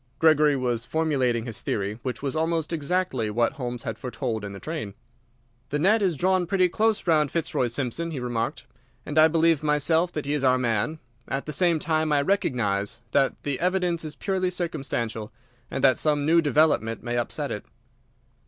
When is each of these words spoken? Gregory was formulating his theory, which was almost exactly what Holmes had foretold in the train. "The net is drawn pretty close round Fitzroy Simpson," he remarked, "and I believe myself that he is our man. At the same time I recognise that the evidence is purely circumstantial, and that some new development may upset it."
Gregory 0.17 0.55
was 0.55 0.83
formulating 0.83 1.45
his 1.45 1.61
theory, 1.61 1.99
which 2.01 2.23
was 2.23 2.35
almost 2.35 2.73
exactly 2.73 3.29
what 3.29 3.53
Holmes 3.53 3.83
had 3.83 3.99
foretold 3.99 4.43
in 4.43 4.51
the 4.51 4.59
train. 4.59 4.95
"The 5.69 5.77
net 5.77 6.01
is 6.01 6.15
drawn 6.17 6.47
pretty 6.47 6.69
close 6.69 7.05
round 7.05 7.29
Fitzroy 7.29 7.67
Simpson," 7.67 8.09
he 8.09 8.19
remarked, 8.19 8.65
"and 9.05 9.19
I 9.19 9.27
believe 9.27 9.61
myself 9.61 10.11
that 10.13 10.25
he 10.25 10.33
is 10.33 10.43
our 10.43 10.57
man. 10.57 10.97
At 11.27 11.45
the 11.45 11.53
same 11.53 11.77
time 11.77 12.11
I 12.11 12.23
recognise 12.23 12.97
that 13.11 13.43
the 13.43 13.59
evidence 13.59 14.03
is 14.03 14.15
purely 14.15 14.49
circumstantial, 14.49 15.31
and 15.69 15.83
that 15.83 15.99
some 15.99 16.25
new 16.25 16.41
development 16.41 17.03
may 17.03 17.15
upset 17.15 17.51
it." 17.51 17.63